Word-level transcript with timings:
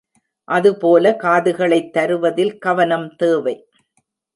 அதுபோல 0.47 1.11
காதுகளைத் 1.23 1.93
தருவதில் 1.93 2.57
கவனம் 2.57 3.15
தேவை. 3.15 3.55